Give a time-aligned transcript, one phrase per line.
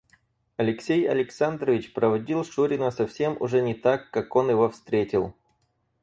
[0.57, 5.35] Алексей Александрович проводил шурина совсем уже не так, как он его встретил.